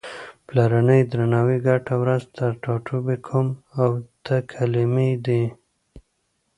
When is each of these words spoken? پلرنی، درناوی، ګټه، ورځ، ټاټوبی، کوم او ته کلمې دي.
پلرنی، 0.47 0.99
درناوی، 1.11 1.57
ګټه، 1.67 1.95
ورځ، 2.03 2.21
ټاټوبی، 2.63 3.17
کوم 3.27 3.47
او 3.81 3.89
ته 4.25 4.35
کلمې 4.51 5.11
دي. 5.25 5.43